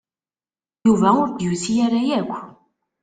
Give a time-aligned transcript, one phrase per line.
[0.85, 2.33] Yuba ur d-yusi ara akk.